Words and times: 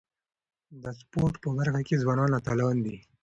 د 0.83 0.83
سپورټ 0.99 1.33
په 1.43 1.49
برخه 1.57 1.81
کي 1.87 1.95
ځوانان 2.03 2.31
اتلان 2.39 2.75
دي. 2.85 2.97